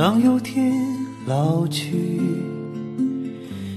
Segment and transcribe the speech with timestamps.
[0.00, 0.72] 当有天
[1.26, 1.92] 老去，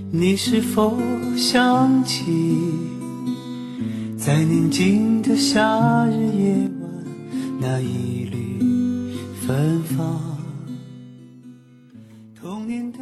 [0.10, 0.98] 你是否
[1.36, 2.24] 想起，
[4.18, 7.06] 在宁静的夏日夜晚，
[7.60, 9.14] 那一缕
[9.46, 10.38] 芬芳。
[12.34, 13.00] 童年的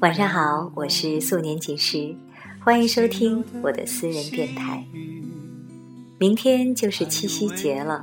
[0.00, 2.16] 晚上好，我是素年锦时，
[2.58, 4.84] 欢迎收听我的私人电台。
[6.18, 8.02] 明天就是七夕节了，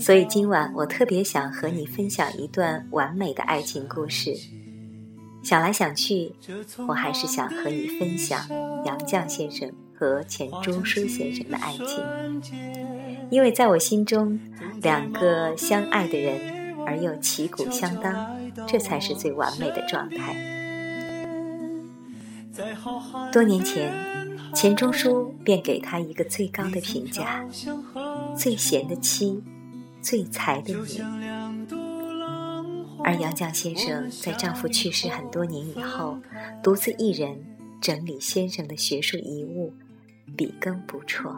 [0.00, 4.34] 所以今晚我特别想和你分享一段完美的爱情故事。
[5.42, 6.34] 想来想去，
[6.88, 8.40] 我还是想和你分享
[8.86, 12.42] 杨绛先生和钱钟书先生的爱情，
[13.30, 14.40] 因为在我心中，
[14.82, 20.34] 两个相爱的人而又旗鼓相当，这才是最完美的状态。
[23.30, 23.92] 多年前。
[24.52, 27.46] 钱钟书便给他一个最高的评价：
[28.36, 29.40] 最贤的妻，
[30.00, 31.00] 最才的你。
[33.02, 36.18] 而杨绛先生在丈夫去世很多年以后，
[36.62, 37.34] 独自一人
[37.80, 39.72] 整理先生的学术遗物，
[40.36, 41.34] 笔耕不辍。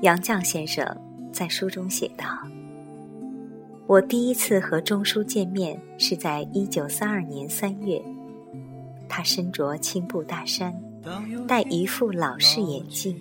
[0.00, 0.86] 杨绛先生
[1.32, 2.26] 在书中写道
[3.86, 8.02] ：“我第一次和钟书见面是在一九三二年三月。”
[9.08, 10.74] 他身着青布大衫，
[11.46, 13.14] 戴一副老式眼镜，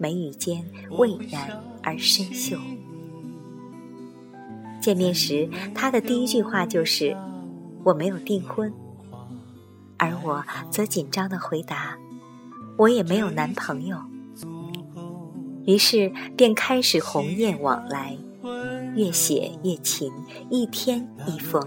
[0.00, 2.56] 眉宇间蔚然而深秀。
[4.80, 7.14] 见面时，他的第一句话就是
[7.84, 8.72] ：“我没有订婚。”
[9.98, 11.98] 而我则紧张的回答
[12.78, 13.98] ：“我也没有男朋友。”
[15.66, 18.16] 于是便开始鸿雁往来，
[18.96, 20.10] 越写越勤，
[20.48, 21.62] 一天一封。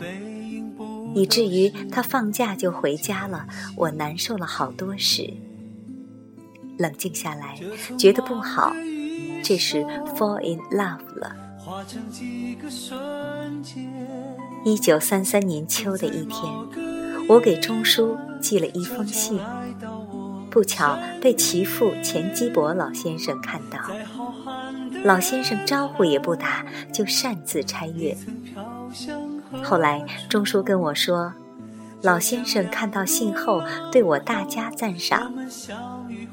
[1.14, 3.46] 以至于他放假就回家了，
[3.78, 5.32] 我难受了好多时。
[6.84, 7.58] 冷静下来，
[7.98, 8.74] 觉得不好，
[9.42, 9.86] 这是
[10.18, 11.34] fall in love 了。
[14.66, 16.54] 一九三三年秋的一天，
[17.30, 19.40] 我给钟书寄了一封信，
[20.52, 23.80] 不巧被其父钱基博老先生看到，
[25.06, 28.18] 老先生招呼也不打，就擅自拆阅。
[29.64, 31.34] 后来，钟书跟我说，
[32.02, 35.34] 老先生看到信后对我大加赞赏，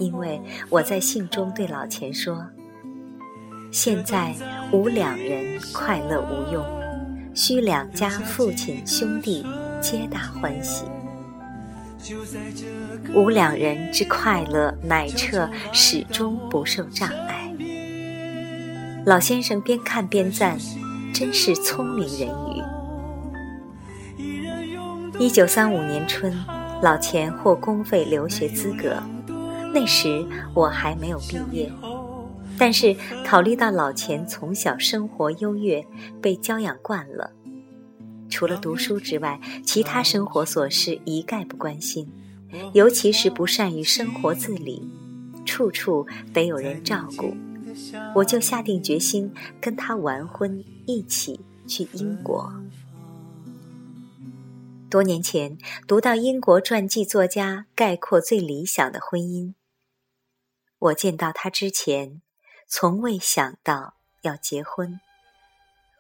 [0.01, 0.41] 因为
[0.71, 2.45] 我在信中对老钱说
[3.71, 4.35] ：“现在
[4.73, 6.65] 无两人快乐无用，
[7.35, 9.47] 须两家父亲兄弟
[9.81, 10.87] 皆大欢喜。
[13.15, 17.55] 无两人之快乐乃彻始终不受障碍。”
[19.05, 20.57] 老先生边看边赞
[21.13, 22.63] ：“真是聪明人语。”
[25.21, 26.35] 一九三五年春，
[26.83, 28.97] 老钱获公费留学资格。
[29.73, 31.71] 那时我还没有毕业，
[32.59, 32.95] 但是
[33.25, 35.87] 考虑到老钱从小生活优越，
[36.21, 37.31] 被教养惯了，
[38.29, 42.11] 除了读书之外，其他生活琐事一概不关心，
[42.73, 44.89] 尤其是不善于生活自理，
[45.45, 47.35] 处处得有人照顾。
[48.15, 52.53] 我就下定决心跟他完婚，一起去英国。
[54.91, 55.57] 多年前
[55.87, 59.55] 读到英国传记作家概括最理想的婚姻，
[60.81, 62.21] 我见到他之前，
[62.67, 65.01] 从未想到要结婚。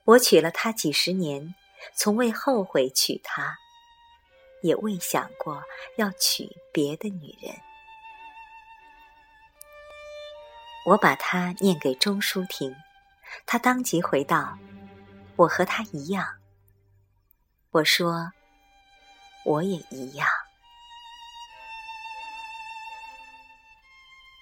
[0.04, 1.54] 我娶了她几十年，
[1.94, 3.56] 从未后悔娶她，
[4.62, 5.62] 也未想过
[5.96, 7.54] 要娶别的女人。
[10.86, 12.74] 我把它念给钟书听，
[13.46, 14.58] 他当即回道
[15.36, 16.26] ：“我和他一样。”
[17.70, 18.32] 我说。
[19.42, 20.28] 我也一样。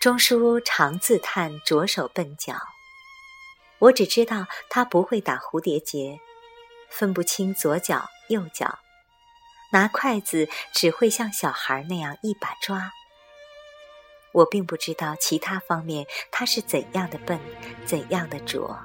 [0.01, 2.55] 钟书常自叹着手笨脚，
[3.81, 6.21] 我只知道他不会打蝴蝶结，
[6.89, 8.79] 分不清左脚右脚，
[9.73, 12.93] 拿筷子只会像小孩那样一把抓。
[14.31, 17.41] 我并不知道其他方面他是怎样的笨，
[17.85, 18.79] 怎样的拙。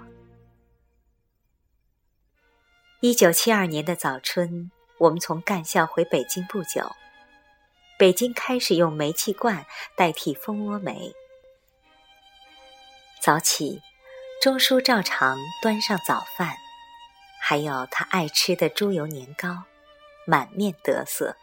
[3.02, 4.72] 一九七二年的早春。
[5.00, 6.96] 我们从干校回北京不久，
[8.04, 9.66] 北京开始用煤气罐
[9.96, 11.16] 代替蜂窝煤。
[13.22, 13.82] 早起，
[14.42, 16.54] 钟叔照常端上早饭，
[17.40, 19.64] 还有他爱吃的猪油年糕，
[20.28, 21.38] 满面得色。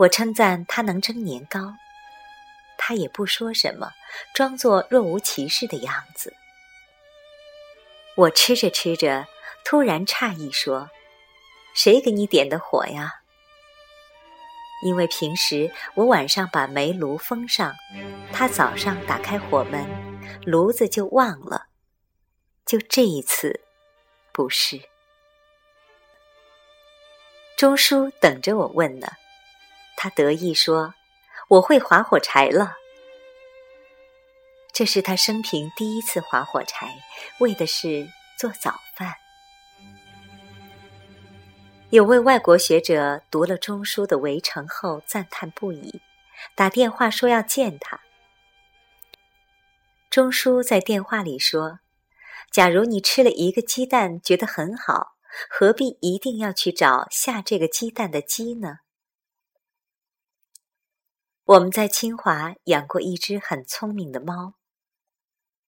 [0.00, 1.76] 我称赞他能蒸年糕，
[2.76, 3.92] 他也不说什么，
[4.34, 6.34] 装作若无其事的样子。
[8.16, 9.26] 我吃着吃着，
[9.64, 10.90] 突然诧异说。
[11.72, 13.19] 谁给你点的火呀？
[14.82, 17.74] 因为平时我晚上把煤炉封上，
[18.32, 19.86] 他早上打开火门，
[20.44, 21.66] 炉子就旺了。
[22.64, 23.60] 就这一次，
[24.32, 24.80] 不是。
[27.56, 29.08] 钟叔等着我问呢，
[29.96, 30.94] 他得意说
[31.48, 32.76] ：“我会划火柴了。”
[34.72, 36.94] 这是他生平第一次划火柴，
[37.40, 39.14] 为的是做早饭。
[41.90, 46.00] 有位外国学者读了钟书的《围城》后赞叹不已，
[46.54, 48.00] 打电话说要见他。
[50.08, 51.80] 钟书在电话里说
[52.52, 55.16] ：“假如你吃了一个鸡蛋觉得很好，
[55.48, 58.76] 何必一定要去找下这个鸡蛋的鸡呢？”
[61.42, 64.54] 我们在清华养过一只很聪明的猫。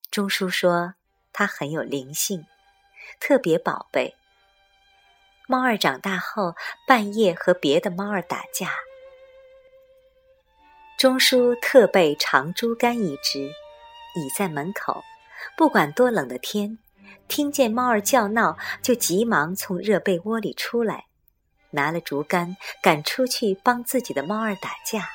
[0.08, 0.94] 钟叔说
[1.32, 2.46] ：“它很有灵性，
[3.18, 4.14] 特别宝贝。
[5.48, 6.54] 猫儿长大后，
[6.86, 8.70] 半夜和别的猫儿打架。
[10.98, 13.40] 钟叔特备长竹竿一支，
[14.14, 15.02] 倚在门口，
[15.56, 16.78] 不管多冷的天，
[17.26, 21.06] 听见猫儿叫闹，就急忙从热被窝里出来，
[21.70, 25.10] 拿了竹竿赶出去帮自己的猫儿打架。”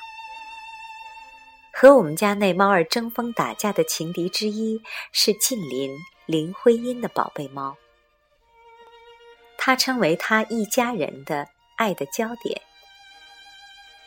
[1.72, 4.82] 和我们家那猫儿争锋打架的情敌之一
[5.12, 5.96] 是近邻
[6.26, 7.76] 林徽因的宝贝猫，
[9.68, 12.58] 他称为他一家人的爱的焦点。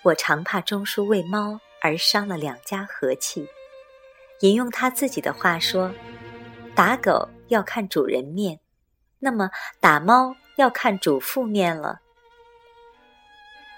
[0.02, 3.48] 我常怕钟叔为猫而伤了两家和气，
[4.40, 5.94] 引用他自己的话说
[6.74, 8.60] ：“打狗要看主人面，
[9.20, 12.00] 那么打猫要看主妇面了。”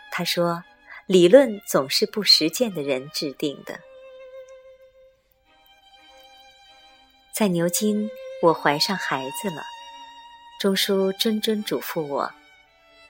[0.09, 0.63] 他说。
[1.06, 3.77] 理论总是不实践的人制定的。
[7.33, 8.09] 在牛津，
[8.41, 9.62] 我怀上孩子了。
[10.63, 12.31] 钟叔谆谆嘱咐我：“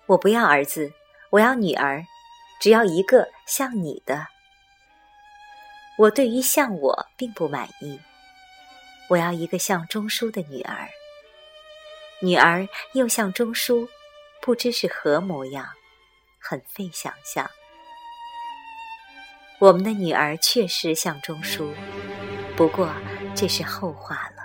[0.10, 0.92] 我不要儿子，
[1.30, 2.04] 我要女儿，
[2.60, 4.26] 只要一个像你的。”
[6.00, 8.00] 我对于像我并不满意，
[9.08, 10.90] 我要一个像钟书的女儿。
[12.22, 13.88] 女儿又像钟书，
[14.42, 15.70] 不知是何模样，
[16.40, 17.48] 很费想象。
[19.60, 21.72] 我们的女儿确实像钟书，
[22.58, 22.92] 不过
[23.36, 24.43] 这是后话了。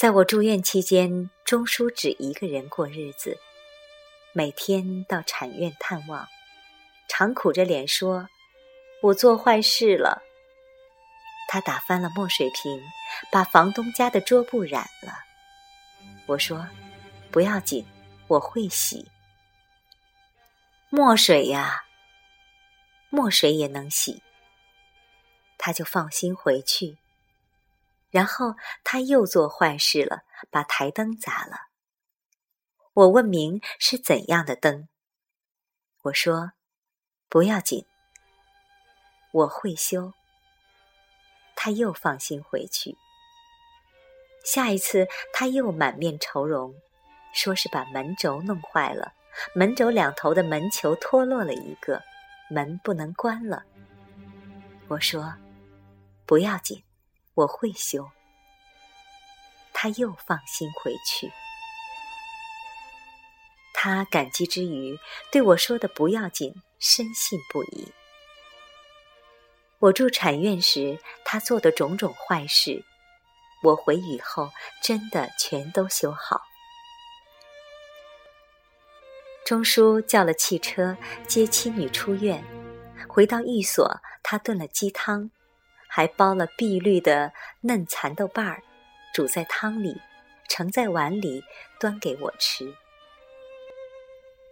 [0.00, 3.38] 在我住院期间，钟书只一个人过日子，
[4.32, 6.26] 每天到产院探望，
[7.06, 8.26] 常苦着脸说
[9.04, 10.22] ：“我做坏事了。”
[11.48, 12.82] 他打翻了墨水瓶，
[13.30, 15.12] 把房东家的桌布染了。
[16.24, 16.66] 我说
[17.30, 17.84] ：“不要紧，
[18.26, 19.06] 我会洗。”
[20.88, 21.84] 墨水呀。
[23.10, 24.22] 墨水也能洗，
[25.58, 26.96] 他就放心回去。
[28.10, 28.54] 然后
[28.84, 31.68] 他又做坏事了，把台灯砸了。
[32.92, 34.88] 我问明是怎样的灯，
[36.02, 36.52] 我说
[37.28, 37.86] 不要紧，
[39.32, 40.12] 我会修。
[41.56, 42.96] 他又放心回去。
[44.44, 46.74] 下一次他又满面愁容，
[47.32, 49.12] 说是把门轴弄坏了，
[49.54, 52.02] 门轴两头的门球脱落了一个。
[52.52, 53.62] 门不能关了，
[54.88, 55.32] 我说
[56.26, 56.82] 不要紧，
[57.40, 58.10] 我会修。
[59.72, 61.32] 他又放心回去。
[63.72, 64.98] 他感激之余
[65.32, 67.90] 对我说的“不要紧”深信不疑。
[69.78, 72.84] 我住产院时，他做的种种坏事，
[73.62, 74.50] 我回语后
[74.82, 76.42] 真的全都修好。
[79.46, 80.94] 钟叔叫了汽车
[81.26, 82.44] 接妻女出院，
[83.08, 85.30] 回到寓所，他炖了鸡汤，
[85.90, 87.32] 还剥了碧绿的
[87.62, 88.62] 嫩蚕豆瓣儿，
[89.12, 90.00] 煮在汤里，
[90.48, 91.42] 盛在碗里，
[91.80, 92.72] 端给我吃。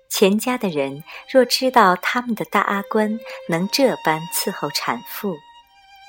[0.09, 5.37] 钱家的人若知道他们的大阿官能这般伺候产妇，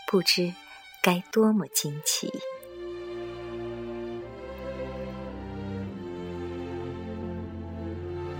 [0.07, 0.51] 不知
[1.03, 2.33] 该多么惊奇。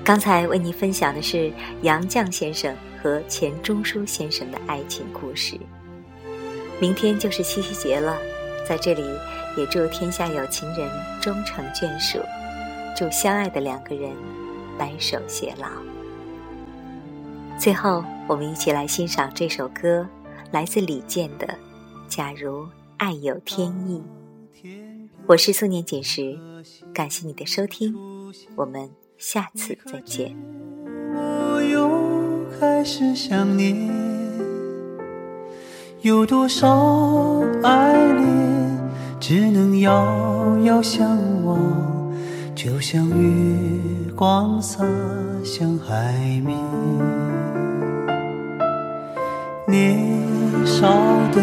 [0.03, 1.53] 刚才为您分享的是
[1.84, 5.55] 杨绛先生和钱钟书先生的爱情故事。
[6.82, 8.18] 明天就是七夕节了，
[8.66, 9.04] 在这里
[9.58, 10.90] 也祝天下有情人
[11.22, 12.20] 终成眷属，
[12.96, 14.12] 祝相爱的两个人
[14.78, 15.68] 白首偕老。
[17.60, 20.08] 最后，我们一起来欣赏这首歌，
[20.52, 21.46] 来自李健的
[22.08, 24.02] 《假如爱有天意》。
[25.28, 26.40] 我是素年锦时，
[26.94, 27.94] 感谢你的收听，
[28.56, 28.90] 我们。
[29.18, 30.34] 下次再见
[31.14, 33.76] 我又开始想念
[36.01, 38.25] 有多少爱恋
[39.20, 41.06] 只能遥遥相
[41.44, 41.60] 望
[42.56, 44.82] 就像月光洒
[45.44, 46.13] 向海
[46.46, 46.58] 面
[49.68, 50.25] 年
[50.65, 50.88] 少
[51.34, 51.41] 的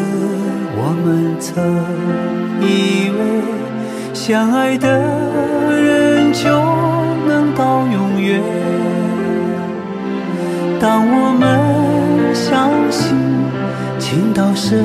[0.78, 1.62] 我们曾
[2.62, 4.88] 以为相爱的
[5.78, 6.48] 人就
[7.28, 8.42] 能到永远。
[10.80, 11.55] 当我们
[14.16, 14.82] 情到深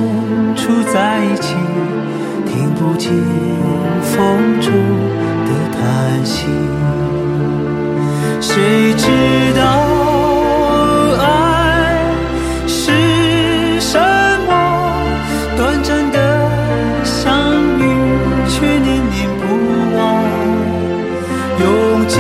[0.58, 1.56] 处在一起
[2.46, 3.10] 听不见
[4.02, 4.74] 风中
[5.46, 6.48] 的叹息。
[8.42, 9.08] 谁知
[9.58, 9.62] 道
[11.18, 11.96] 爱
[12.68, 13.98] 是什
[14.46, 14.52] 么？
[15.56, 16.50] 短暂的
[17.06, 17.82] 相遇
[18.50, 20.26] 却念念不忘。
[21.58, 22.20] 用尽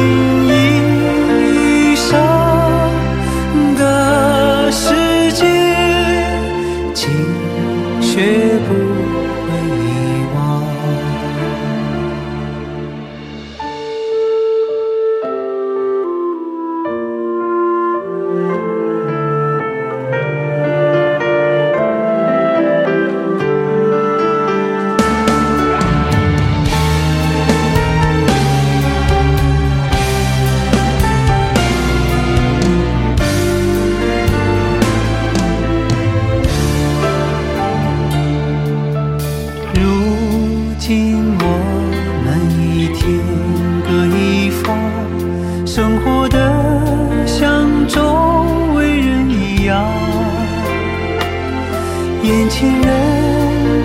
[52.24, 52.88] 眼前人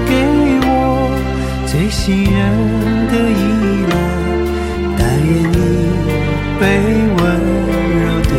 [0.06, 0.12] 给
[0.66, 0.70] 我
[1.66, 2.36] 最信任
[3.08, 3.42] 的依
[3.90, 3.94] 赖。
[4.98, 5.56] 但愿你
[6.60, 6.64] 被
[7.16, 7.22] 温
[8.02, 8.32] 柔对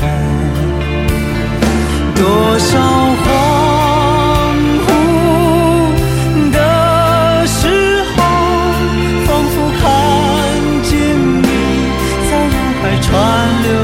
[0.00, 0.02] 待。
[2.16, 2.22] 多
[2.58, 2.70] 少
[3.22, 3.26] 恍
[4.84, 4.88] 惚
[6.50, 7.58] 的时
[8.16, 8.16] 候
[9.26, 9.82] 仿佛看
[10.82, 10.92] 见
[11.42, 11.48] 你
[12.30, 13.12] 在人海川
[13.62, 13.83] 流。